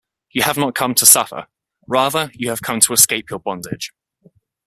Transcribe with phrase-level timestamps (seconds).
[0.31, 1.45] You have not come to suffer;
[1.87, 3.91] rather, you have come to escape your bondage.